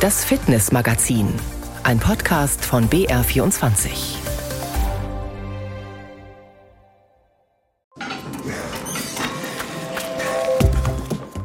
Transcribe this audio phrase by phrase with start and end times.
[0.00, 1.28] Das Fitnessmagazin,
[1.82, 4.29] ein Podcast von BR24.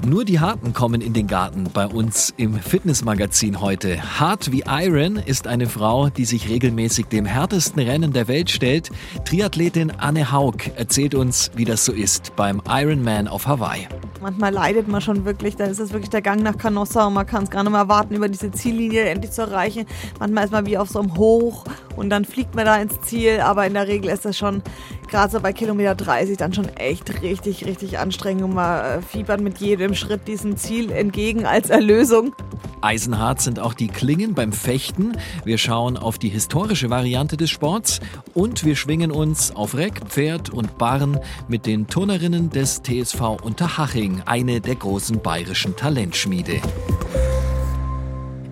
[0.05, 4.19] Nur die Harten kommen in den Garten bei uns im Fitnessmagazin heute.
[4.19, 8.91] Hart wie Iron ist eine Frau, die sich regelmäßig dem härtesten Rennen der Welt stellt.
[9.25, 13.87] Triathletin Anne Haug erzählt uns, wie das so ist beim Ironman auf Hawaii.
[14.21, 17.25] Manchmal leidet man schon wirklich, da ist es wirklich der Gang nach Canossa und man
[17.25, 19.87] kann es gar nicht mehr warten, über diese Ziellinie endlich zu erreichen.
[20.19, 23.39] Manchmal ist man wie auf so einem Hoch und dann fliegt man da ins Ziel,
[23.39, 24.61] aber in der Regel ist das schon
[25.07, 29.41] gerade so bei Kilometer 30 dann schon echt richtig, richtig anstrengend und man äh, fiebert
[29.41, 32.35] mit jedem Schritt diesem Ziel entgegen als Erlösung.
[32.81, 35.17] Eisenhart sind auch die Klingen beim Fechten.
[35.43, 37.99] Wir schauen auf die historische Variante des Sports
[38.33, 44.21] und wir schwingen uns auf Reck, Pferd und Barren mit den Turnerinnen des TSV Unterhaching,
[44.25, 46.61] eine der großen bayerischen Talentschmiede.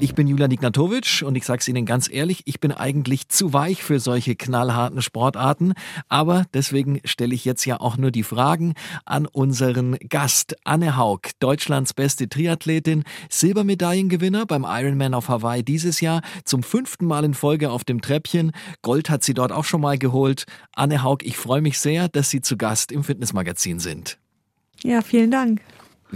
[0.04, 3.54] Ich bin Julian Ignatowitsch und ich sage es Ihnen ganz ehrlich, ich bin eigentlich zu
[3.54, 5.72] weich für solche knallharten Sportarten,
[6.10, 8.74] aber deswegen stelle ich jetzt ja auch nur die Fragen
[9.06, 16.22] an unseren Gast Anne Haug, Deutschlands beste Triathletin, Silbermedaillengewinner beim Ironman auf Hawaii dieses Jahr,
[16.44, 18.52] zum fünften Mal in Folge auf dem Treppchen.
[18.82, 20.44] Gold hat sie dort auch schon mal geholt.
[20.74, 24.20] Anne Haug, ich freue mich sehr, dass Sie zu Gast im Fitnessmagazin sind.
[24.84, 25.62] Ja, vielen Dank.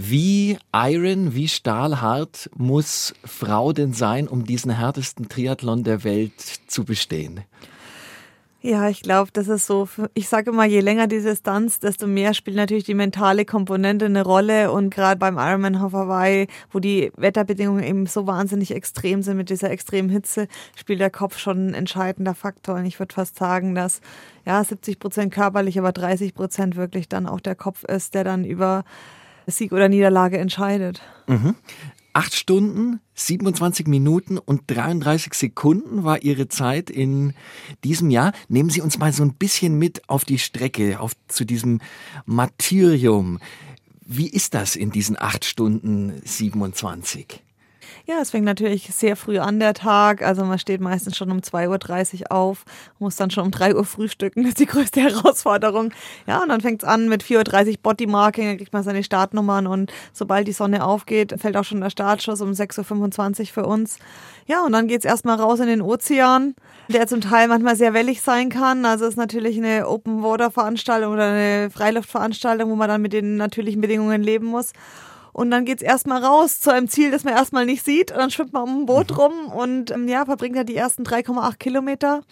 [0.00, 6.84] Wie iron, wie stahlhart muss Frau denn sein, um diesen härtesten Triathlon der Welt zu
[6.84, 7.40] bestehen?
[8.60, 12.32] Ja, ich glaube, das ist so, ich sage immer, je länger die Distanz, desto mehr
[12.34, 14.70] spielt natürlich die mentale Komponente eine Rolle.
[14.70, 19.72] Und gerade beim Ironman Hawaii, wo die Wetterbedingungen eben so wahnsinnig extrem sind mit dieser
[19.72, 22.76] extremen Hitze, spielt der Kopf schon ein entscheidender Faktor.
[22.76, 24.00] Und ich würde fast sagen, dass
[24.46, 28.44] ja 70 Prozent körperlich, aber 30 Prozent wirklich dann auch der Kopf ist, der dann
[28.44, 28.84] über
[29.50, 31.00] Sieg oder Niederlage entscheidet.
[31.26, 31.54] Mhm.
[32.12, 37.34] Acht Stunden, 27 Minuten und 33 Sekunden war Ihre Zeit in
[37.84, 38.32] diesem Jahr.
[38.48, 41.80] Nehmen Sie uns mal so ein bisschen mit auf die Strecke, auf, zu diesem
[42.26, 43.38] Martyrium.
[44.04, 47.42] Wie ist das in diesen acht Stunden 27?
[48.10, 50.22] Ja, es fängt natürlich sehr früh an der Tag.
[50.22, 52.64] Also man steht meistens schon um 2.30 Uhr auf,
[52.98, 54.44] muss dann schon um 3 Uhr frühstücken.
[54.44, 55.92] Das ist die größte Herausforderung.
[56.26, 59.66] Ja, und dann fängt es an mit 4.30 Uhr Bodymarking, dann kriegt man seine Startnummern
[59.66, 63.98] und sobald die Sonne aufgeht, fällt auch schon der Startschuss um 6.25 Uhr für uns.
[64.46, 66.54] Ja, und dann geht's erstmal raus in den Ozean,
[66.88, 68.86] der zum Teil manchmal sehr wellig sein kann.
[68.86, 73.82] Also es ist natürlich eine Open-Water-Veranstaltung oder eine Freiluftveranstaltung, wo man dann mit den natürlichen
[73.82, 74.72] Bedingungen leben muss.
[75.38, 78.10] Und dann geht's erstmal raus zu einem Ziel, das man erstmal nicht sieht.
[78.10, 79.16] Und dann schwimmt man um ein Boot mhm.
[79.16, 82.22] rum und ähm, ja, verbringt da die ersten 3,8 Kilometer.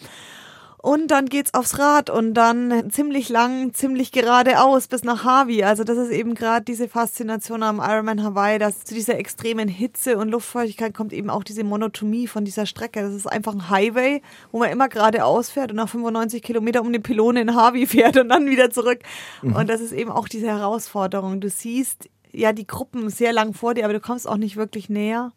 [0.79, 5.63] Und dann geht's aufs Rad und dann ziemlich lang, ziemlich geradeaus bis nach Harvey.
[5.63, 10.17] Also das ist eben gerade diese Faszination am Ironman Hawaii, dass zu dieser extremen Hitze
[10.17, 13.01] und Luftfeuchtigkeit kommt eben auch diese Monotomie von dieser Strecke.
[13.01, 16.91] Das ist einfach ein Highway, wo man immer geradeaus fährt und nach 95 Kilometer um
[16.91, 18.99] die Pylone in Harvey fährt und dann wieder zurück.
[19.41, 19.55] Mhm.
[19.55, 21.39] Und das ist eben auch diese Herausforderung.
[21.39, 24.89] Du siehst ja die Gruppen sehr lang vor dir, aber du kommst auch nicht wirklich
[24.89, 25.31] näher.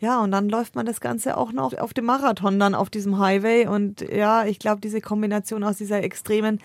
[0.00, 3.18] Ja, und dann läuft man das Ganze auch noch auf dem Marathon dann auf diesem
[3.18, 3.66] Highway.
[3.66, 6.60] Und ja, ich glaube, diese Kombination aus dieser extremen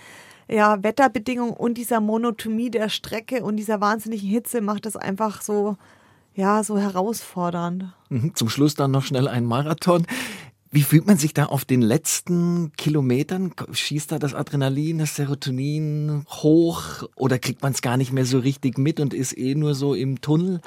[0.49, 5.77] ja, Wetterbedingung und dieser Monotomie der Strecke und dieser wahnsinnigen Hitze macht das einfach so,
[6.35, 7.85] ja, so herausfordernd.
[8.09, 10.07] Mhm, zum Schluss dann noch schnell ein Marathon.
[10.71, 13.53] Wie fühlt man sich da auf den letzten Kilometern?
[13.71, 18.37] Schießt da das Adrenalin, das Serotonin hoch oder kriegt man es gar nicht mehr so
[18.37, 20.61] richtig mit und ist eh nur so im Tunnel?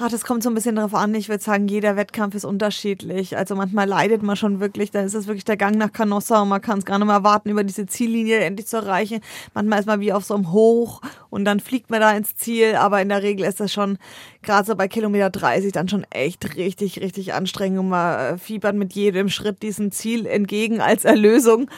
[0.00, 1.12] Ach, das kommt so ein bisschen darauf an.
[1.16, 3.36] Ich würde sagen, jeder Wettkampf ist unterschiedlich.
[3.36, 4.92] Also manchmal leidet man schon wirklich.
[4.92, 7.24] Da ist es wirklich der Gang nach Canossa und man kann es gar nicht mehr
[7.24, 9.20] warten, über diese Ziellinie endlich zu erreichen.
[9.54, 11.00] Manchmal ist man wie auf so einem Hoch
[11.30, 12.76] und dann fliegt man da ins Ziel.
[12.76, 13.98] Aber in der Regel ist das schon,
[14.42, 17.80] gerade so bei Kilometer 30, dann schon echt richtig, richtig anstrengend.
[17.80, 21.68] Und man fiebert mit jedem Schritt diesem Ziel entgegen als Erlösung.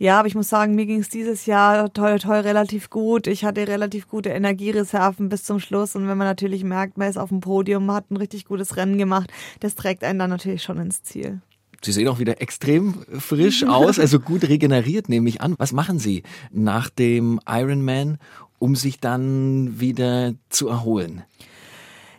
[0.00, 3.26] Ja, aber ich muss sagen, mir ging es dieses Jahr toll, toll relativ gut.
[3.26, 5.96] Ich hatte relativ gute Energiereserven bis zum Schluss.
[5.96, 8.96] Und wenn man natürlich merkt, man ist auf dem Podium, hat ein richtig gutes Rennen
[8.96, 11.40] gemacht, das trägt einen dann natürlich schon ins Ziel.
[11.82, 15.54] Sie sehen auch wieder extrem frisch aus, also gut regeneriert, nehme ich an.
[15.58, 18.18] Was machen Sie nach dem Ironman,
[18.58, 21.22] um sich dann wieder zu erholen?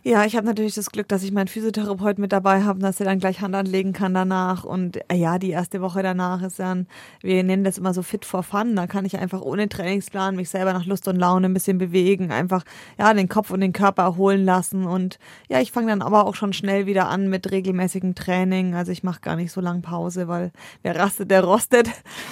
[0.09, 3.05] Ja, ich habe natürlich das Glück, dass ich meinen Physiotherapeut mit dabei habe, dass er
[3.05, 4.63] dann gleich Hand anlegen kann danach.
[4.63, 6.87] Und äh, ja, die erste Woche danach ist dann,
[7.21, 8.75] wir nennen das immer so fit for fun.
[8.75, 12.31] Da kann ich einfach ohne Trainingsplan mich selber nach Lust und Laune ein bisschen bewegen,
[12.31, 12.63] einfach
[12.97, 14.87] ja den Kopf und den Körper erholen lassen.
[14.87, 18.73] Und ja, ich fange dann aber auch schon schnell wieder an mit regelmäßigem Training.
[18.73, 20.51] Also ich mache gar nicht so lange Pause, weil
[20.81, 21.87] wer rastet, der rostet.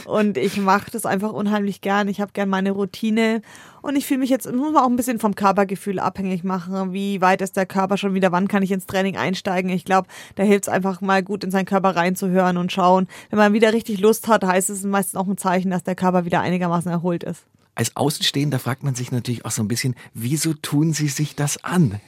[0.07, 2.07] Und ich mache das einfach unheimlich gern.
[2.07, 3.43] Ich habe gern meine Routine.
[3.83, 6.91] Und ich fühle mich jetzt, muss man auch ein bisschen vom Körpergefühl abhängig machen.
[6.91, 9.69] Wie weit ist der Körper schon wieder, wann kann ich ins Training einsteigen.
[9.69, 13.07] Ich glaube, da hilft es einfach mal gut in seinen Körper reinzuhören und schauen.
[13.29, 16.25] Wenn man wieder richtig Lust hat, heißt es meistens auch ein Zeichen, dass der Körper
[16.25, 17.43] wieder einigermaßen erholt ist.
[17.75, 21.63] Als Außenstehender fragt man sich natürlich auch so ein bisschen, wieso tun Sie sich das
[21.63, 21.99] an?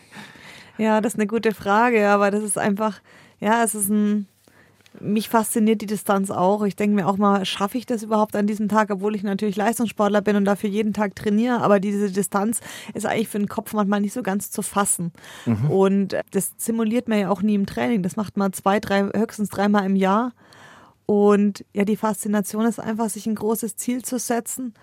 [0.79, 3.01] Ja, das ist eine gute Frage, aber das ist einfach,
[3.39, 4.27] ja, es ist ein,
[4.99, 6.63] mich fasziniert die Distanz auch.
[6.63, 9.55] Ich denke mir auch mal, schaffe ich das überhaupt an diesem Tag, obwohl ich natürlich
[9.55, 11.61] Leistungssportler bin und dafür jeden Tag trainiere.
[11.61, 12.59] Aber diese Distanz
[12.93, 15.11] ist eigentlich für den Kopf manchmal nicht so ganz zu fassen.
[15.45, 15.71] Mhm.
[15.71, 18.03] Und das simuliert man ja auch nie im Training.
[18.03, 20.33] Das macht man zwei, drei, höchstens dreimal im Jahr.
[21.05, 24.73] Und ja, die Faszination ist einfach, sich ein großes Ziel zu setzen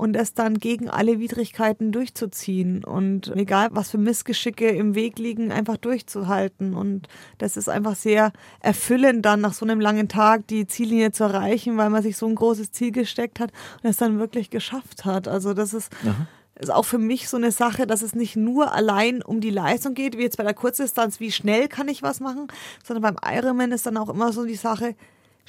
[0.00, 5.52] und es dann gegen alle Widrigkeiten durchzuziehen und egal was für Missgeschicke im Weg liegen,
[5.52, 6.72] einfach durchzuhalten.
[6.72, 7.06] Und
[7.36, 11.76] das ist einfach sehr erfüllend, dann nach so einem langen Tag die Ziellinie zu erreichen,
[11.76, 13.52] weil man sich so ein großes Ziel gesteckt hat
[13.82, 15.28] und es dann wirklich geschafft hat.
[15.28, 15.92] Also das ist.
[16.02, 16.26] Aha
[16.58, 19.94] ist auch für mich so eine Sache, dass es nicht nur allein um die Leistung
[19.94, 22.48] geht, wie jetzt bei der Kurzdistanz, wie schnell kann ich was machen,
[22.84, 24.94] sondern beim Ironman ist dann auch immer so die Sache,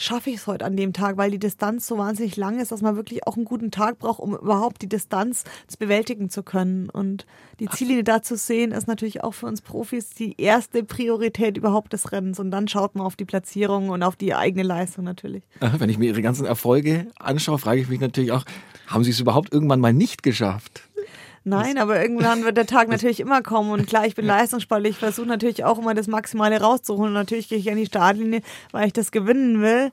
[0.02, 2.82] schaffe ich es heute an dem Tag, weil die Distanz so wahnsinnig lang ist, dass
[2.82, 5.44] man wirklich auch einen guten Tag braucht, um überhaupt die Distanz
[5.80, 6.90] bewältigen zu können.
[6.90, 7.26] Und
[7.60, 11.94] die Ziellinie da zu sehen, ist natürlich auch für uns Profis die erste Priorität überhaupt
[11.94, 12.40] des Rennens.
[12.40, 15.44] Und dann schaut man auf die Platzierung und auf die eigene Leistung natürlich.
[15.60, 18.44] Wenn ich mir Ihre ganzen Erfolge anschaue, frage ich mich natürlich auch,
[18.88, 20.84] haben Sie es überhaupt irgendwann mal nicht geschafft?
[21.44, 25.00] Nein, aber irgendwann wird der Tag natürlich immer kommen und klar, ich bin leistungssportlich, ich
[25.00, 28.42] versuche natürlich auch immer das Maximale rauszuholen und natürlich gehe ich an die Startlinie,
[28.72, 29.92] weil ich das gewinnen will.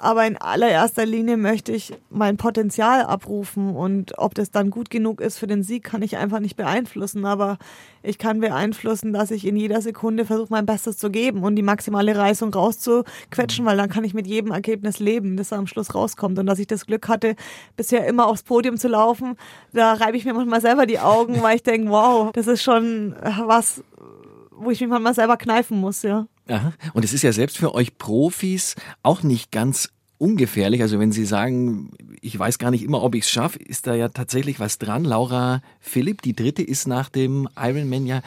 [0.00, 5.20] Aber in allererster Linie möchte ich mein Potenzial abrufen und ob das dann gut genug
[5.20, 7.24] ist für den Sieg, kann ich einfach nicht beeinflussen.
[7.24, 7.58] Aber
[8.04, 11.62] ich kann beeinflussen, dass ich in jeder Sekunde versuche, mein Bestes zu geben und die
[11.62, 16.38] maximale Reißung rauszuquetschen, weil dann kann ich mit jedem Ergebnis leben, das am Schluss rauskommt.
[16.38, 17.34] Und dass ich das Glück hatte,
[17.76, 19.34] bisher immer aufs Podium zu laufen,
[19.72, 23.16] da reibe ich mir manchmal selber die Augen, weil ich denke, wow, das ist schon
[23.46, 23.82] was,
[24.52, 26.28] wo ich mich manchmal selber kneifen muss, ja.
[26.48, 26.72] Aha.
[26.94, 30.82] Und es ist ja selbst für euch Profis auch nicht ganz ungefährlich.
[30.82, 31.90] Also wenn Sie sagen,
[32.20, 35.04] ich weiß gar nicht immer, ob ich es schaffe, ist da ja tatsächlich was dran.
[35.04, 38.22] Laura Philipp, die dritte, ist nach dem Ironman ja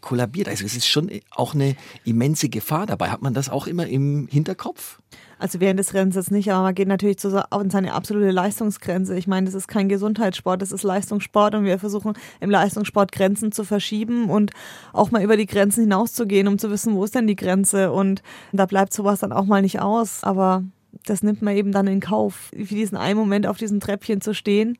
[0.00, 0.48] kollabiert.
[0.48, 1.74] Also es ist schon auch eine
[2.04, 3.08] immense Gefahr dabei.
[3.08, 4.98] Hat man das auch immer im Hinterkopf?
[5.42, 9.18] Also während des Rennens jetzt nicht, aber man geht natürlich zu, an seine absolute Leistungsgrenze.
[9.18, 13.50] Ich meine, das ist kein Gesundheitssport, das ist Leistungssport und wir versuchen im Leistungssport Grenzen
[13.50, 14.52] zu verschieben und
[14.92, 18.22] auch mal über die Grenzen hinauszugehen, um zu wissen, wo ist denn die Grenze und
[18.52, 20.22] da bleibt sowas dann auch mal nicht aus.
[20.22, 20.62] Aber
[21.06, 24.34] das nimmt man eben dann in Kauf, für diesen einen Moment auf diesem Treppchen zu
[24.34, 24.78] stehen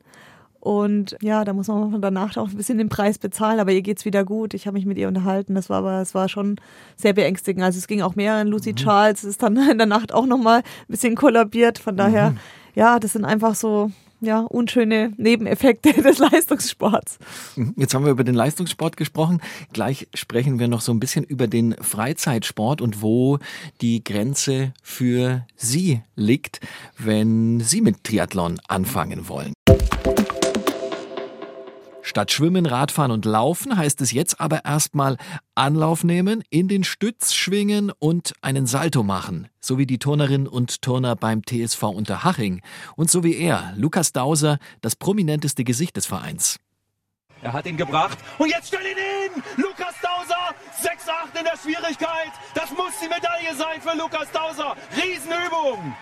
[0.63, 4.05] und ja, da muss man danach auch ein bisschen den Preis bezahlen, aber ihr geht's
[4.05, 4.53] wieder gut.
[4.53, 5.55] Ich habe mich mit ihr unterhalten.
[5.55, 6.55] Das war aber, es war schon
[6.95, 7.65] sehr beängstigend.
[7.65, 8.45] Also es ging auch mehr.
[8.45, 8.77] Lucy mhm.
[8.77, 11.79] Charles ist dann in der Nacht auch nochmal ein bisschen kollabiert.
[11.79, 12.37] Von daher, mhm.
[12.75, 17.19] ja, das sind einfach so ja, unschöne Nebeneffekte des Leistungssports.
[17.57, 17.73] Mhm.
[17.75, 19.41] Jetzt haben wir über den Leistungssport gesprochen.
[19.73, 23.39] Gleich sprechen wir noch so ein bisschen über den Freizeitsport und wo
[23.81, 26.61] die Grenze für Sie liegt,
[26.97, 29.51] wenn Sie mit Triathlon anfangen wollen.
[32.05, 35.15] Statt Schwimmen, Radfahren und Laufen heißt es jetzt aber erstmal
[35.55, 39.47] Anlauf nehmen, in den Stütz schwingen und einen Salto machen.
[39.61, 42.61] So wie die Turnerinnen und Turner beim TSV Unterhaching.
[42.97, 46.59] Und so wie er, Lukas Dauser, das prominenteste Gesicht des Vereins.
[47.41, 49.43] Er hat ihn gebracht und jetzt stell ihn hin!
[49.55, 52.33] Lukas Dauser, 6-8 in der Schwierigkeit.
[52.53, 54.75] Das muss die Medaille sein für Lukas Dauser.
[54.93, 55.95] Riesenübung!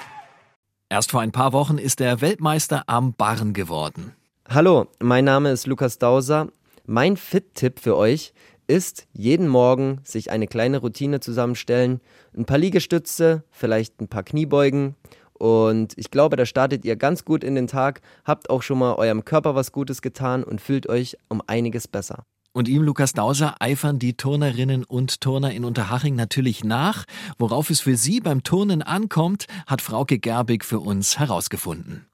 [0.90, 4.16] Erst vor ein paar Wochen ist er Weltmeister am Barren geworden.
[4.54, 6.50] Hallo, mein Name ist Lukas Dauser.
[6.86, 8.34] Mein Fit-Tipp für euch
[8.68, 12.02] ist, jeden Morgen sich eine kleine Routine zusammenstellen,
[12.36, 14.98] ein paar Liegestütze, vielleicht ein paar Kniebeugen
[15.36, 18.96] und ich glaube, da startet ihr ganz gut in den Tag, habt auch schon mal
[18.96, 22.26] eurem Körper was Gutes getan und fühlt euch um einiges besser.
[22.52, 27.06] Und ihm, Lukas Dauser, eifern die Turnerinnen und Turner in Unterhaching natürlich nach.
[27.40, 32.08] Worauf es für sie beim Turnen ankommt, hat Frauke Gerbig für uns herausgefunden.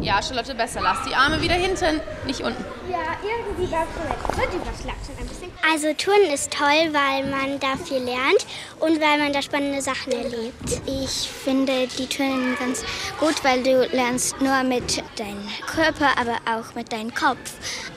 [0.00, 0.80] Ja, Charlotte, besser.
[0.80, 2.64] Lass die Arme wieder hinten, nicht unten.
[2.90, 5.52] Ja, irgendwie war es überschlagen ein bisschen.
[5.70, 8.46] Also Turnen ist toll, weil man da viel lernt
[8.80, 10.80] und weil man da spannende Sachen erlebt.
[10.86, 12.84] Ich finde die Turnen ganz
[13.18, 17.52] gut, weil du lernst nur mit deinem Körper, aber auch mit deinem Kopf.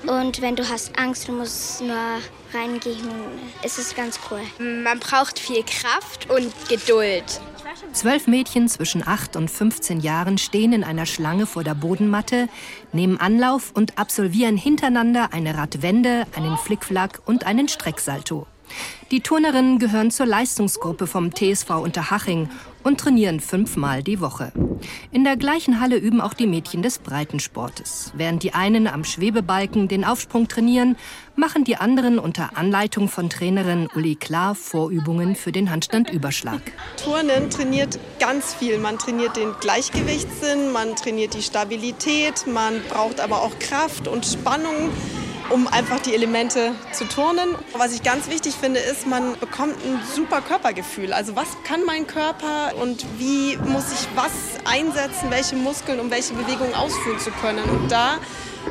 [0.08, 1.96] Und wenn du hast Angst, du musst nur
[2.53, 3.10] reingehen,
[3.63, 4.41] ist es ganz cool.
[4.58, 7.39] Man braucht viel Kraft und Geduld.
[7.94, 12.48] Zwölf Mädchen zwischen 8 und 15 Jahren stehen in einer Schlange vor der Bodenmatte,
[12.94, 18.48] nehmen Anlauf und absolvieren hintereinander eine Radwende, einen Flickflack und einen Strecksalto.
[19.12, 22.50] Die Turnerinnen gehören zur Leistungsgruppe vom TSV Unterhaching
[22.83, 24.51] und trainieren fünfmal die Woche.
[25.11, 28.11] In der gleichen Halle üben auch die Mädchen des Breitensportes.
[28.15, 30.97] Während die einen am Schwebebalken den Aufsprung trainieren,
[31.35, 36.61] machen die anderen unter Anleitung von Trainerin Uli Klar Vorübungen für den Handstandüberschlag.
[37.03, 38.77] Turnen trainiert ganz viel.
[38.77, 44.89] Man trainiert den Gleichgewichtssinn, man trainiert die Stabilität, man braucht aber auch Kraft und Spannung
[45.51, 47.55] um einfach die Elemente zu turnen.
[47.74, 51.13] Was ich ganz wichtig finde, ist, man bekommt ein super Körpergefühl.
[51.13, 54.31] Also was kann mein Körper und wie muss ich was
[54.65, 57.63] einsetzen, welche Muskeln, um welche Bewegungen ausführen zu können.
[57.70, 58.17] Und da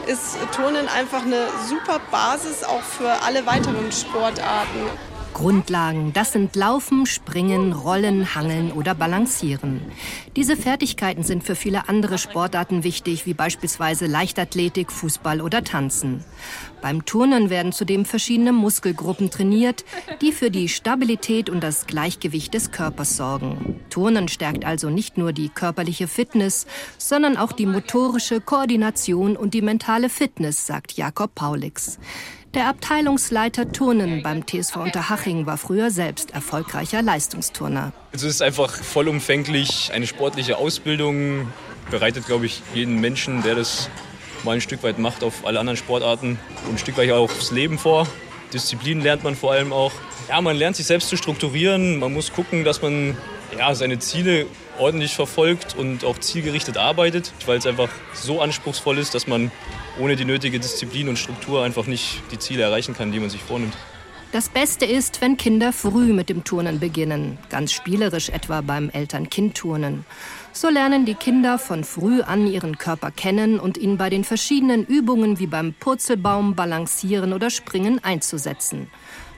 [0.07, 4.87] ist Turnen einfach eine super Basis auch für alle weiteren Sportarten.
[5.35, 9.81] Grundlagen, das sind Laufen, Springen, Rollen, Hangeln oder Balancieren.
[10.37, 16.25] Diese Fertigkeiten sind für viele andere Sportarten wichtig, wie beispielsweise Leichtathletik, Fußball oder Tanzen.
[16.83, 19.85] Beim Turnen werden zudem verschiedene Muskelgruppen trainiert,
[20.21, 23.81] die für die Stabilität und das Gleichgewicht des Körpers sorgen.
[23.91, 26.67] Turnen stärkt also nicht nur die körperliche Fitness,
[26.99, 31.99] sondern auch die motorische Koordination und die mentale Fitness, sagt Jakob Paulix.
[32.55, 37.93] Der Abteilungsleiter Turnen beim TSV Unterhaching war früher selbst erfolgreicher Leistungsturner.
[38.11, 41.47] Es ist einfach vollumfänglich eine sportliche Ausbildung,
[41.93, 43.89] bereitet, glaube ich, jeden Menschen, der das
[44.43, 47.53] mal ein Stück weit macht, auf alle anderen Sportarten und ein Stück weit auch aufs
[47.53, 48.09] Leben vor.
[48.53, 49.93] Disziplin lernt man vor allem auch.
[50.29, 52.01] Ja, man lernt sich selbst zu strukturieren.
[52.01, 53.17] Man muss gucken, dass man
[53.57, 54.47] ja, seine Ziele
[54.81, 59.51] ordentlich verfolgt und auch zielgerichtet arbeitet, weil es einfach so anspruchsvoll ist, dass man
[59.99, 63.43] ohne die nötige Disziplin und Struktur einfach nicht die Ziele erreichen kann, die man sich
[63.43, 63.75] vornimmt.
[64.33, 70.05] Das Beste ist, wenn Kinder früh mit dem Turnen beginnen, ganz spielerisch etwa beim Eltern-Kind-Turnen.
[70.53, 74.85] So lernen die Kinder von früh an ihren Körper kennen und ihn bei den verschiedenen
[74.87, 78.87] Übungen wie beim Purzelbaum, Balancieren oder Springen einzusetzen.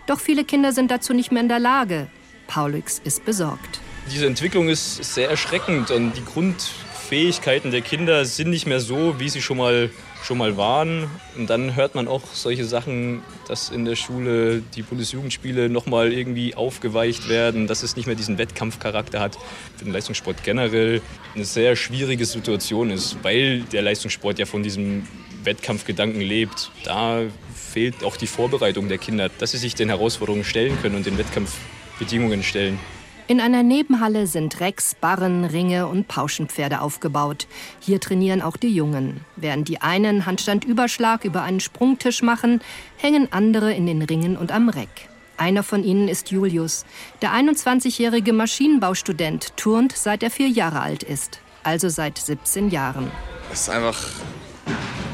[0.07, 2.09] Doch viele Kinder sind dazu nicht mehr in der Lage.
[2.47, 3.81] Paulix ist besorgt.
[4.11, 9.29] Diese Entwicklung ist sehr erschreckend und die Grundfähigkeiten der Kinder sind nicht mehr so, wie
[9.29, 9.91] sie schon mal
[10.23, 11.11] schon mal waren.
[11.37, 16.55] Und dann hört man auch solche Sachen, dass in der Schule die Bundesjugendspiele nochmal irgendwie
[16.55, 19.37] aufgeweicht werden, dass es nicht mehr diesen Wettkampfcharakter hat.
[19.77, 21.03] Für den Leistungssport generell
[21.35, 25.07] eine sehr schwierige Situation ist, weil der Leistungssport ja von diesem
[25.45, 26.71] Wettkampfgedanken lebt.
[26.85, 27.23] Da
[27.55, 31.19] fehlt auch die Vorbereitung der Kinder, dass sie sich den Herausforderungen stellen können und den
[31.19, 32.79] Wettkampfbedingungen stellen.
[33.29, 37.47] In einer Nebenhalle sind Recks, Barren, Ringe und Pauschenpferde aufgebaut.
[37.79, 39.25] Hier trainieren auch die Jungen.
[39.37, 42.61] Während die einen Handstandüberschlag über einen Sprungtisch machen,
[42.97, 45.09] hängen andere in den Ringen und am Reck.
[45.37, 46.85] Einer von ihnen ist Julius.
[47.23, 51.41] Der 21-jährige Maschinenbaustudent turnt, seit er vier Jahre alt ist.
[51.63, 53.11] Also seit 17 Jahren.
[53.53, 53.99] Es ist einfach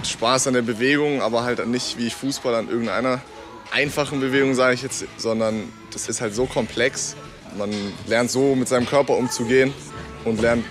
[0.03, 3.21] Spaß an der Bewegung, aber halt nicht wie Fußball an irgendeiner
[3.71, 7.15] einfachen Bewegung, sage ich jetzt, sondern das ist halt so komplex
[7.57, 7.71] man
[8.07, 9.73] lernt so mit seinem Körper umzugehen
[10.25, 10.65] und lernt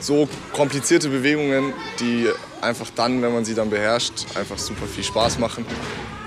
[0.00, 2.28] so komplizierte Bewegungen, die
[2.60, 5.64] einfach dann, wenn man sie dann beherrscht, einfach super viel Spaß machen.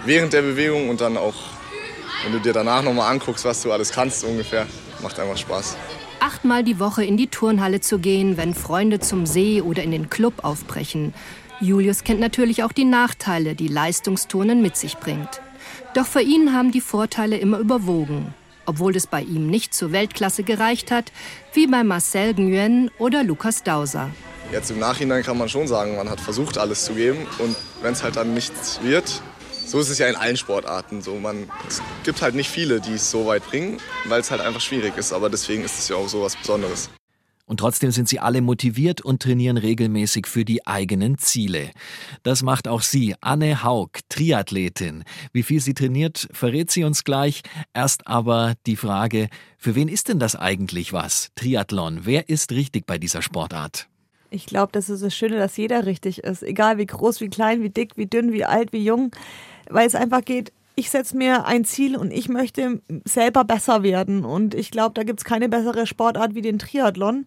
[0.06, 1.36] Während der Bewegung und dann auch,
[2.24, 4.68] wenn du dir danach nochmal anguckst, was du alles kannst ungefähr,
[5.02, 5.78] macht einfach Spaß.
[6.20, 10.10] Achtmal die Woche in die Turnhalle zu gehen, wenn Freunde zum See oder in den
[10.10, 11.14] Club aufbrechen.
[11.62, 15.42] Julius kennt natürlich auch die Nachteile, die Leistungsturnen mit sich bringt.
[15.94, 18.34] Doch für ihn haben die Vorteile immer überwogen
[18.70, 21.12] obwohl es bei ihm nicht zur Weltklasse gereicht hat,
[21.54, 24.12] wie bei Marcel Nguyen oder Lukas Dauser.
[24.52, 27.26] Jetzt im Nachhinein kann man schon sagen, man hat versucht, alles zu geben.
[27.40, 29.24] Und wenn es halt dann nichts wird,
[29.66, 31.16] so ist es ja in allen Sportarten so.
[31.16, 34.62] Man, es gibt halt nicht viele, die es so weit bringen, weil es halt einfach
[34.62, 35.14] schwierig ist.
[35.14, 36.90] Aber deswegen ist es ja auch so was Besonderes.
[37.50, 41.72] Und trotzdem sind sie alle motiviert und trainieren regelmäßig für die eigenen Ziele.
[42.22, 45.04] Das macht auch sie, Anne Haug, Triathletin.
[45.34, 47.42] Wie viel sie trainiert, verrät sie uns gleich.
[47.74, 51.32] Erst aber die Frage, für wen ist denn das eigentlich was?
[51.34, 52.02] Triathlon.
[52.04, 53.88] Wer ist richtig bei dieser Sportart?
[54.30, 56.44] Ich glaube, das ist das Schöne, dass jeder richtig ist.
[56.44, 59.10] Egal wie groß, wie klein, wie dick, wie dünn, wie alt, wie jung.
[59.68, 64.24] Weil es einfach geht, ich setze mir ein Ziel und ich möchte selber besser werden.
[64.24, 67.26] Und ich glaube, da gibt es keine bessere Sportart wie den Triathlon.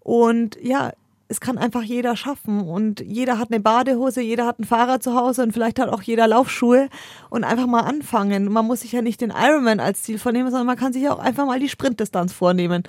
[0.00, 0.92] Und ja,
[1.28, 2.62] es kann einfach jeder schaffen.
[2.62, 6.00] Und jeder hat eine Badehose, jeder hat ein Fahrrad zu Hause und vielleicht hat auch
[6.00, 6.88] jeder Laufschuhe.
[7.28, 8.50] Und einfach mal anfangen.
[8.50, 11.18] Man muss sich ja nicht den Ironman als Ziel vornehmen, sondern man kann sich auch
[11.18, 12.84] einfach mal die Sprintdistanz vornehmen.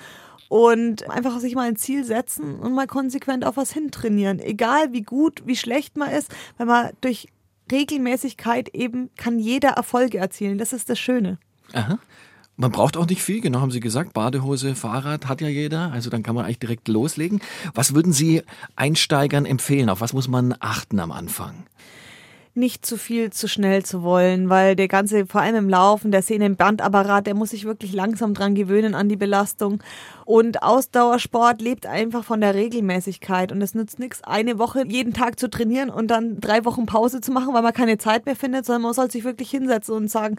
[0.48, 4.40] Und einfach sich mal ein Ziel setzen und mal konsequent auf was hintrainieren.
[4.40, 7.28] Egal wie gut, wie schlecht man ist, weil man durch
[7.72, 10.58] Regelmäßigkeit eben kann jeder Erfolge erzielen.
[10.58, 11.38] Das ist das Schöne.
[11.74, 12.00] Aha.
[12.60, 14.14] Man braucht auch nicht viel, genau haben Sie gesagt.
[14.14, 17.40] Badehose, Fahrrad hat ja jeder, also dann kann man eigentlich direkt loslegen.
[17.76, 18.42] Was würden Sie
[18.76, 19.90] Einsteigern empfehlen?
[19.90, 21.68] Auf was muss man achten am Anfang?
[22.58, 26.24] nicht zu viel zu schnell zu wollen, weil der ganze, vor allem im Laufen, der
[26.24, 29.82] Sehnenbandapparat, der muss sich wirklich langsam dran gewöhnen an die Belastung.
[30.28, 33.54] Und Ausdauersport lebt einfach von der Regelmäßigkeit.
[33.54, 37.22] Und es nützt nichts, eine Woche jeden Tag zu trainieren und dann drei Wochen Pause
[37.22, 40.12] zu machen, weil man keine Zeit mehr findet, sondern man soll sich wirklich hinsetzen und
[40.12, 40.36] sagen,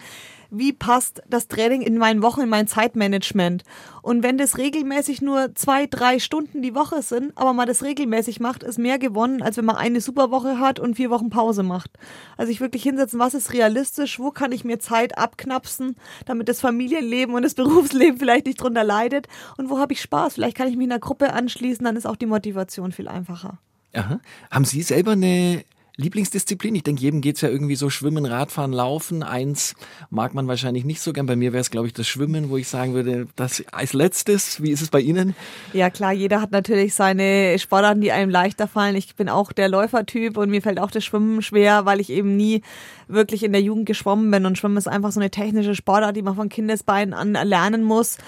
[0.51, 3.65] wie passt das Training in meinen Wochen, in mein Zeitmanagement?
[4.03, 8.41] Und wenn das regelmäßig nur zwei, drei Stunden die Woche sind, aber man das regelmäßig
[8.41, 11.63] macht, ist mehr gewonnen, als wenn man eine super Woche hat und vier Wochen Pause
[11.63, 11.91] macht.
[12.37, 16.61] Also ich wirklich hinsetzen, was ist realistisch, wo kann ich mir Zeit abknapsen, damit das
[16.61, 19.29] Familienleben und das Berufsleben vielleicht nicht drunter leidet
[19.59, 20.35] und wo habe ich Spaß?
[20.35, 23.59] Vielleicht kann ich mich in einer Gruppe anschließen, dann ist auch die Motivation viel einfacher.
[23.95, 24.21] Aha.
[24.51, 25.65] Haben Sie selber eine
[26.01, 26.77] Lieblingsdisziplin?
[26.77, 29.25] Ich denke, jedem geht es ja irgendwie so Schwimmen, Radfahren, Laufen.
[29.25, 29.75] Eins
[30.11, 31.27] mag man wahrscheinlich nicht so gern.
[31.27, 34.63] Bei mir wäre es, glaube ich, das Schwimmen, wo ich sagen würde, das als letztes.
[34.63, 35.35] Wie ist es bei Ihnen?
[35.73, 38.95] Ja klar, jeder hat natürlich seine Sportarten, die einem leichter fallen.
[38.95, 42.37] Ich bin auch der Läufertyp und mir fällt auch das Schwimmen schwer, weil ich eben
[42.37, 42.63] nie
[43.09, 44.47] wirklich in der Jugend geschwommen bin.
[44.47, 48.19] Und Schwimmen ist einfach so eine technische Sportart, die man von Kindesbeinen an lernen muss.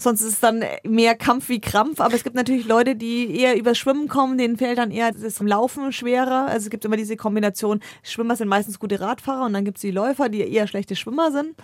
[0.00, 2.00] Sonst ist es dann mehr Kampf wie Krampf.
[2.00, 5.40] Aber es gibt natürlich Leute, die eher über Schwimmen kommen, denen fällt dann eher das
[5.40, 6.46] Laufen schwerer.
[6.46, 9.82] Also es gibt immer diese Kombination, Schwimmer sind meistens gute Radfahrer und dann gibt es
[9.82, 11.54] die Läufer, die eher schlechte Schwimmer sind.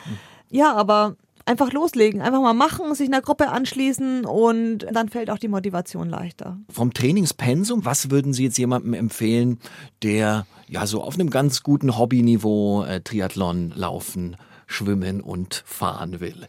[0.50, 1.16] Ja, aber
[1.46, 6.10] einfach loslegen, einfach mal machen, sich einer Gruppe anschließen und dann fällt auch die Motivation
[6.10, 6.58] leichter.
[6.68, 9.60] Vom Trainingspensum, was würden Sie jetzt jemandem empfehlen,
[10.02, 16.46] der ja so auf einem ganz guten Hobbyniveau äh, Triathlon laufen, schwimmen und fahren will?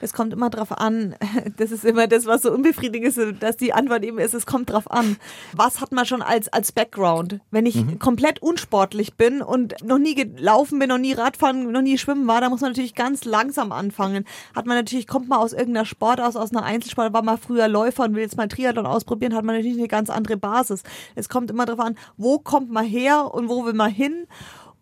[0.00, 1.14] Es kommt immer drauf an.
[1.56, 4.70] Das ist immer das, was so unbefriedigend ist, dass die Antwort eben ist, es kommt
[4.70, 5.16] drauf an.
[5.52, 7.40] Was hat man schon als, als Background?
[7.50, 7.98] Wenn ich mhm.
[7.98, 12.40] komplett unsportlich bin und noch nie gelaufen bin, noch nie Radfahren, noch nie schwimmen war,
[12.40, 14.24] dann muss man natürlich ganz langsam anfangen.
[14.54, 17.68] Hat man natürlich, kommt man aus irgendeiner Sport aus, aus einer Einzelsport, war mal früher
[17.68, 20.82] Läufer und will jetzt mal Triathlon ausprobieren, hat man natürlich eine ganz andere Basis.
[21.14, 24.26] Es kommt immer drauf an, wo kommt man her und wo will man hin?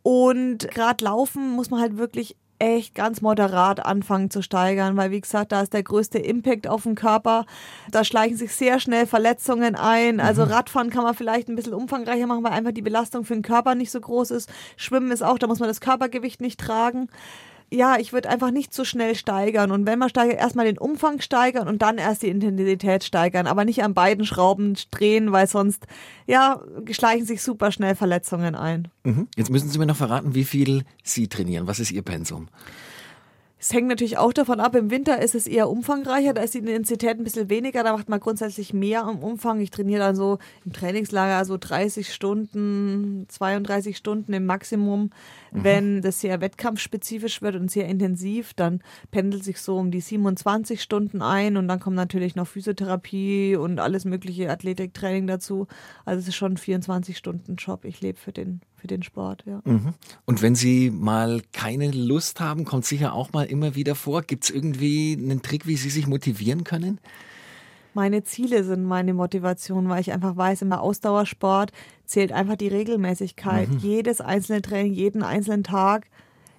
[0.03, 5.21] Und gerade laufen muss man halt wirklich echt ganz moderat anfangen zu steigern, weil wie
[5.21, 7.47] gesagt, da ist der größte Impact auf den Körper.
[7.91, 10.21] Da schleichen sich sehr schnell Verletzungen ein.
[10.21, 10.53] Also mhm.
[10.53, 13.75] Radfahren kann man vielleicht ein bisschen umfangreicher machen, weil einfach die Belastung für den Körper
[13.75, 14.51] nicht so groß ist.
[14.77, 17.09] Schwimmen ist auch, da muss man das Körpergewicht nicht tragen
[17.71, 19.71] ja, ich würde einfach nicht zu schnell steigern.
[19.71, 23.65] Und wenn man steigert, erstmal den Umfang steigern und dann erst die Intensität steigern, aber
[23.65, 25.87] nicht an beiden Schrauben drehen, weil sonst,
[26.27, 28.89] ja, schleichen sich super schnell Verletzungen ein.
[29.05, 29.29] Mhm.
[29.37, 31.67] Jetzt müssen Sie mir noch verraten, wie viel Sie trainieren.
[31.67, 32.49] Was ist Ihr Pensum?
[33.61, 36.59] Es hängt natürlich auch davon ab, im Winter ist es eher umfangreicher, da ist die
[36.59, 39.61] Intensität ein bisschen weniger, da macht man grundsätzlich mehr am Umfang.
[39.61, 45.11] Ich trainiere dann so im Trainingslager so 30 Stunden, 32 Stunden im Maximum.
[45.51, 45.65] Mhm.
[45.65, 50.81] Wenn das sehr wettkampfspezifisch wird und sehr intensiv, dann pendelt sich so um die 27
[50.81, 55.67] Stunden ein und dann kommt natürlich noch Physiotherapie und alles mögliche Athletiktraining dazu.
[56.05, 57.85] Also es ist schon ein 24 Stunden Job.
[57.85, 59.61] Ich lebe für den für den Sport, ja.
[59.65, 59.95] Mhm.
[60.25, 64.23] Und wenn Sie mal keine Lust haben, kommt sicher auch mal immer wieder vor.
[64.23, 67.01] Gibt es irgendwie einen Trick, wie Sie sich motivieren können?
[67.95, 71.73] Meine Ziele sind meine Motivation, weil ich einfach weiß, im Ausdauersport
[72.05, 73.69] zählt einfach die Regelmäßigkeit.
[73.69, 73.79] Mhm.
[73.79, 76.07] Jedes einzelne Training, jeden einzelnen Tag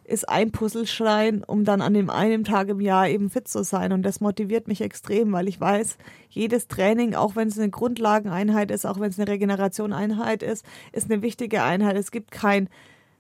[0.10, 3.92] ist ein Puzzlestein, um dann an dem einen Tag im Jahr eben fit zu sein.
[3.92, 5.98] Und das motiviert mich extrem, weil ich weiß,
[6.30, 11.12] jedes Training, auch wenn es eine Grundlageneinheit ist, auch wenn es eine Regenerationeinheit ist, ist
[11.12, 11.96] eine wichtige Einheit.
[11.96, 12.70] Es gibt kein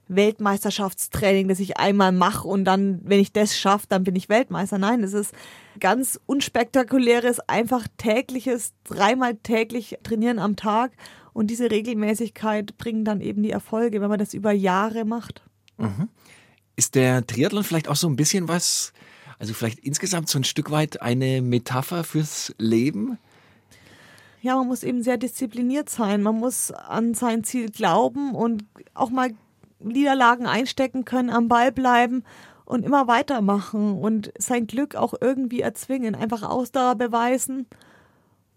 [0.09, 4.79] Weltmeisterschaftstraining, das ich einmal mache und dann, wenn ich das schaffe, dann bin ich Weltmeister.
[4.79, 5.33] Nein, es ist
[5.79, 10.91] ganz unspektakuläres, einfach tägliches, dreimal täglich trainieren am Tag.
[11.31, 15.43] Und diese Regelmäßigkeit bringen dann eben die Erfolge, wenn man das über Jahre macht.
[15.77, 16.09] Mhm.
[16.79, 18.93] Ist der Triathlon vielleicht auch so ein bisschen was,
[19.37, 23.17] also vielleicht insgesamt so ein Stück weit eine Metapher fürs Leben?
[24.41, 26.23] Ja, man muss eben sehr diszipliniert sein.
[26.23, 28.63] Man muss an sein Ziel glauben und
[28.93, 29.31] auch mal
[29.79, 32.23] Niederlagen einstecken können, am Ball bleiben
[32.63, 37.67] und immer weitermachen und sein Glück auch irgendwie erzwingen, einfach Ausdauer beweisen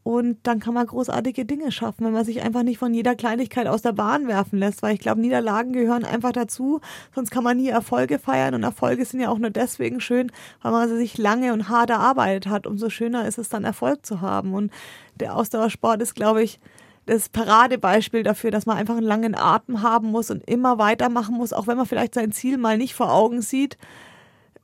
[0.05, 3.69] und dann kann man großartige Dinge schaffen, wenn man sich einfach nicht von jeder Kleinigkeit
[3.69, 6.81] aus der Bahn werfen lässt, weil ich glaube, Niederlagen gehören einfach dazu,
[7.15, 10.73] sonst kann man nie Erfolge feiern und Erfolge sind ja auch nur deswegen schön, weil
[10.73, 12.67] man sich lange und hart erarbeitet hat.
[12.67, 14.73] Umso schöner ist es dann Erfolg zu haben und
[15.21, 16.59] der Ausdauersport ist, glaube ich,
[17.07, 21.53] das Paradebeispiel dafür, dass man einfach einen langen Atem haben muss und immer weitermachen muss,
[21.53, 23.77] auch wenn man vielleicht sein Ziel mal nicht vor Augen sieht,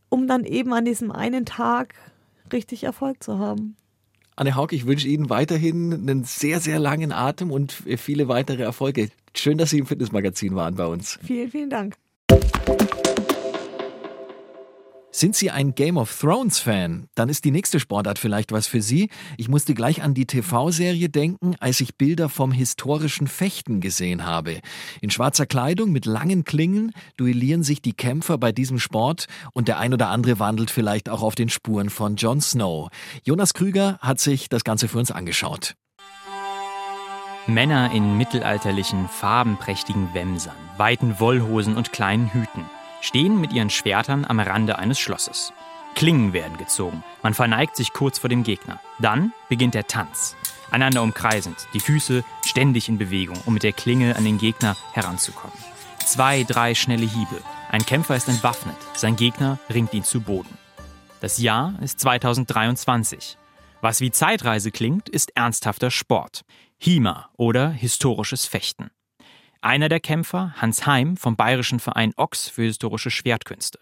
[0.09, 1.95] um dann eben an diesem einen Tag
[2.53, 3.77] richtig Erfolg zu haben.
[4.39, 9.09] Anne Haug, ich wünsche Ihnen weiterhin einen sehr, sehr langen Atem und viele weitere Erfolge.
[9.35, 11.19] Schön, dass Sie im Fitnessmagazin waren bei uns.
[11.25, 11.97] Vielen, vielen Dank.
[15.11, 17.09] Sind Sie ein Game of Thrones Fan?
[17.15, 19.09] Dann ist die nächste Sportart vielleicht was für Sie.
[19.39, 24.61] Ich musste gleich an die TV-Serie denken, als ich Bilder vom historischen Fechten gesehen habe.
[25.01, 29.79] In schwarzer Kleidung mit langen Klingen duellieren sich die Kämpfer bei diesem Sport und der
[29.79, 32.91] ein oder andere wandelt vielleicht auch auf den Spuren von Jon Snow.
[33.25, 35.75] Jonas Krüger hat sich das Ganze für uns angeschaut.
[37.47, 42.67] Männer in mittelalterlichen, farbenprächtigen Wämsern, weiten Wollhosen und kleinen Hüten
[43.01, 45.53] stehen mit ihren Schwertern am Rande eines Schlosses.
[45.95, 48.81] Klingen werden gezogen, man verneigt sich kurz vor dem Gegner.
[48.99, 50.37] Dann beginnt der Tanz.
[50.71, 55.57] Einander umkreisend, die Füße ständig in Bewegung, um mit der Klinge an den Gegner heranzukommen.
[56.05, 57.43] Zwei, drei schnelle Hiebe.
[57.71, 60.57] Ein Kämpfer ist entwaffnet, sein Gegner ringt ihn zu Boden.
[61.21, 63.37] Das Jahr ist 2023.
[63.81, 66.43] Was wie Zeitreise klingt, ist ernsthafter Sport.
[66.79, 68.91] HIMA oder historisches Fechten.
[69.61, 73.81] Einer der Kämpfer, Hans Heim vom Bayerischen Verein Ochs für historische Schwertkünste.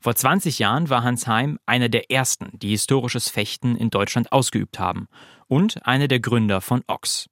[0.00, 4.78] Vor 20 Jahren war Hans Heim einer der ersten, die historisches Fechten in Deutschland ausgeübt
[4.78, 5.08] haben
[5.46, 7.26] und einer der Gründer von Ochs.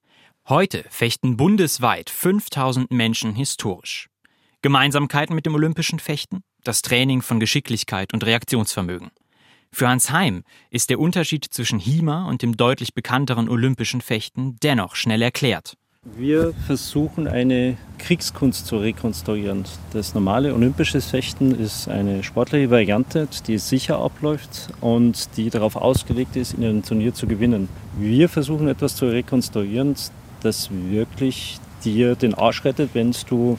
[0.47, 4.11] Heute fechten bundesweit 5000 Menschen historisch.
[4.61, 6.43] Gemeinsamkeiten mit dem olympischen Fechten?
[6.65, 9.11] Das Training von Geschicklichkeit und Reaktionsvermögen.
[9.73, 14.95] Für Hans Heim ist der Unterschied zwischen HIMA und dem deutlich bekannteren olympischen Fechten dennoch
[14.95, 15.79] schnell erklärt.
[16.17, 19.65] Wir versuchen eine Kriegskunst zu rekonstruieren.
[19.93, 26.37] Das normale olympische Fechten ist eine sportliche Variante, die sicher abläuft und die darauf ausgelegt
[26.37, 27.69] ist, in einem Turnier zu gewinnen.
[27.99, 29.95] Wir versuchen etwas zu rekonstruieren,
[30.41, 33.59] das wirklich dir den Arsch rettet, wenn du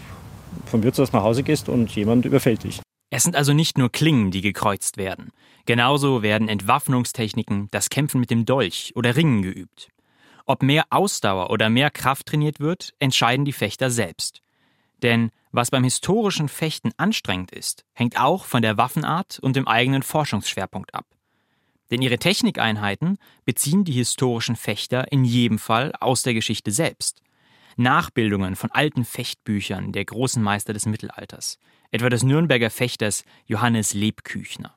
[0.66, 2.82] vom Wirtshaus nach Hause gehst und jemand überfällt dich.
[3.12, 5.30] Es sind also nicht nur Klingen, die gekreuzt werden.
[5.66, 9.90] Genauso werden Entwaffnungstechniken, das Kämpfen mit dem Dolch oder Ringen geübt.
[10.50, 14.42] Ob mehr Ausdauer oder mehr Kraft trainiert wird, entscheiden die Fechter selbst.
[15.04, 20.02] Denn was beim historischen Fechten anstrengend ist, hängt auch von der Waffenart und dem eigenen
[20.02, 21.06] Forschungsschwerpunkt ab.
[21.92, 27.22] Denn ihre Technikeinheiten beziehen die historischen Fechter in jedem Fall aus der Geschichte selbst.
[27.78, 31.60] Nachbildungen von alten Fechtbüchern der großen Meister des Mittelalters,
[31.92, 34.76] etwa des Nürnberger Fechters Johannes Lebküchner.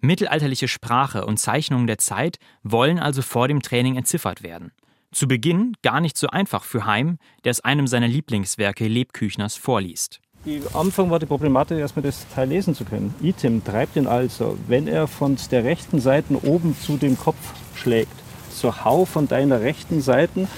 [0.00, 4.72] Mittelalterliche Sprache und Zeichnungen der Zeit wollen also vor dem Training entziffert werden.
[5.14, 10.20] Zu Beginn gar nicht so einfach für Heim, der es einem seiner Lieblingswerke Lebküchners vorliest.
[10.44, 13.14] Am Anfang war die Problematik, erstmal das Teil lesen zu können.
[13.22, 17.38] Item treibt ihn also, wenn er von der rechten Seite oben zu dem Kopf
[17.76, 18.12] schlägt,
[18.50, 20.48] so hau von deiner rechten Seite,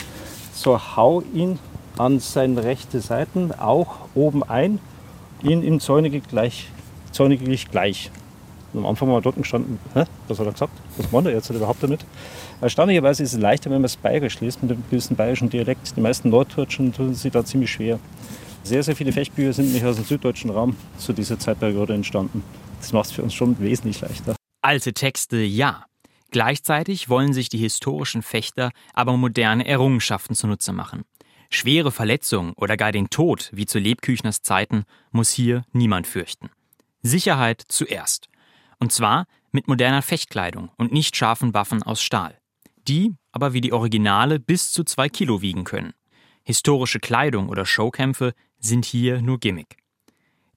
[0.55, 1.59] so hau ihn
[1.99, 4.79] an seine rechte Seite auch oben ein,
[5.43, 6.71] ihn im Zäunige gleich,
[7.13, 8.11] Zäunige gleich.
[8.73, 10.05] Und am Anfang wir dort gestanden, Hä?
[10.29, 10.73] was hat er gesagt?
[10.97, 12.05] Was meint er jetzt überhaupt damit?
[12.61, 15.97] Erstaunlicherweise ist es leichter, wenn man es bayerisch liest, mit einem gewissen bayerischen Dialekt.
[15.97, 17.99] Die meisten Norddeutschen tun sich da ziemlich schwer.
[18.63, 22.43] Sehr, sehr viele Fechtbücher sind nicht aus dem süddeutschen Raum zu dieser Zeitperiode entstanden.
[22.81, 24.35] Das macht es für uns schon wesentlich leichter.
[24.63, 25.85] Alte Texte, ja.
[26.33, 31.05] Gleichzeitig wollen sich die historischen Fechter aber moderne Errungenschaften zunutze machen.
[31.51, 36.51] Schwere Verletzungen oder gar den Tod, wie zu Lebküchners Zeiten, muss hier niemand fürchten.
[37.03, 38.29] Sicherheit zuerst.
[38.79, 39.27] Und zwar
[39.57, 42.39] mit moderner Fechtkleidung und nicht scharfen Waffen aus Stahl.
[42.87, 45.95] Die aber wie die Originale bis zu zwei Kilo wiegen können.
[46.45, 49.79] Historische Kleidung oder Showkämpfe sind hier nur Gimmick.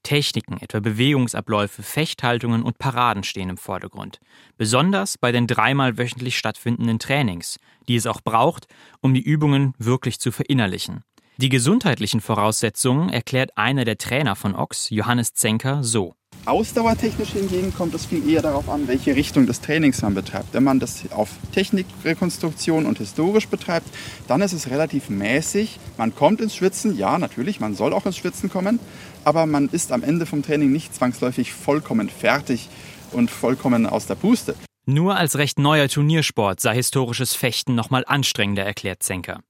[0.04, 4.20] Techniken, etwa Bewegungsabläufe, Fechthaltungen und Paraden stehen im Vordergrund.
[4.58, 7.58] Besonders bei den dreimal wöchentlich stattfindenden Trainings,
[7.88, 8.68] die es auch braucht,
[9.02, 11.04] um die Übungen wirklich zu verinnerlichen.
[11.38, 16.16] Die gesundheitlichen Voraussetzungen erklärt einer der Trainer von Ox, Johannes Zenker, so.
[16.46, 20.54] Ausdauertechnisch hingegen kommt es viel eher darauf an, welche Richtung des Trainings man betreibt.
[20.54, 23.88] Wenn man das auf Technikrekonstruktion und historisch betreibt,
[24.28, 25.80] dann ist es relativ mäßig.
[25.98, 28.80] Man kommt ins Schwitzen, ja, natürlich, man soll auch ins Schwitzen kommen,
[29.24, 32.70] aber man ist am Ende vom Training nicht zwangsläufig vollkommen fertig
[33.12, 34.56] und vollkommen aus der Puste.
[34.86, 39.42] Nur als recht neuer Turniersport sei historisches Fechten nochmal anstrengender, erklärt Zenker.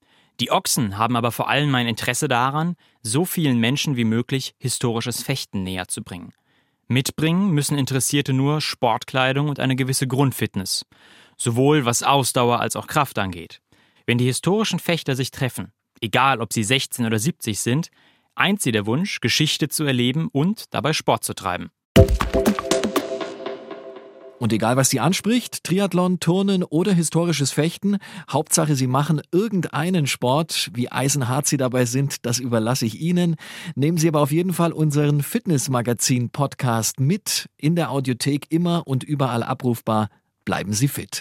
[0.41, 5.21] Die Ochsen haben aber vor allem ein Interesse daran, so vielen Menschen wie möglich historisches
[5.21, 6.34] Fechten näher zu bringen.
[6.91, 10.88] Mitbringen müssen Interessierte nur Sportkleidung und eine gewisse Grundfitness,
[11.38, 13.62] sowohl was Ausdauer als auch Kraft angeht.
[14.08, 15.71] Wenn die historischen Fechter sich treffen,
[16.02, 17.91] egal ob sie 16 oder 70 sind,
[18.34, 21.69] eint sie der Wunsch, Geschichte zu erleben und dabei Sport zu treiben.
[24.39, 27.97] Und egal, was sie anspricht, Triathlon, Turnen oder historisches Fechten,
[28.32, 30.71] Hauptsache, sie machen irgendeinen Sport.
[30.73, 33.36] Wie eisenhart sie dabei sind, das überlasse ich Ihnen.
[33.75, 39.43] Nehmen Sie aber auf jeden Fall unseren Fitnessmagazin-Podcast mit in der Audiothek immer und überall
[39.43, 40.08] abrufbar.
[40.45, 41.17] Bleiben Sie fit.